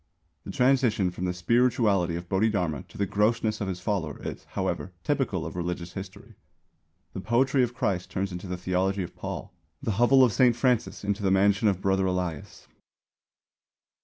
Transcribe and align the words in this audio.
The 0.45 0.51
transition 0.51 1.11
from 1.11 1.25
the 1.25 1.31
spirituality 1.33 2.15
of 2.15 2.27
Bodhidharma 2.27 2.85
to 2.87 2.97
the 2.97 3.05
grossness 3.05 3.61
of 3.61 3.67
his 3.67 3.79
follower 3.79 4.19
is, 4.27 4.45
however, 4.45 4.93
typical 5.03 5.45
of 5.45 5.55
religious 5.55 5.93
history. 5.93 6.33
The 7.13 7.19
poetry 7.21 7.61
of 7.61 7.75
Christ 7.75 8.09
turns 8.09 8.31
into 8.31 8.47
the 8.47 8.57
theology 8.57 9.03
of 9.03 9.15
Paul; 9.15 9.53
the 9.79 9.91
hovel 10.01 10.23
of 10.23 10.33
Saint 10.33 10.55
Francis 10.55 11.03
into 11.03 11.21
the 11.21 11.29
mansion 11.29 11.67
of 11.67 11.81
Brother 11.81 12.07
Elias. 12.07 12.67